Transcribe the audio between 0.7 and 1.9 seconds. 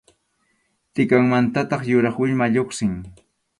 Tʼikanmantataq